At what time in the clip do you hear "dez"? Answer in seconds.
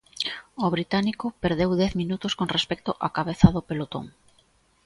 1.81-1.91